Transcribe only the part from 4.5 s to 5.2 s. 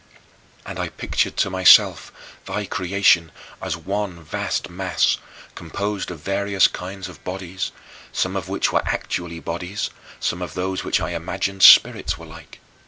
mass,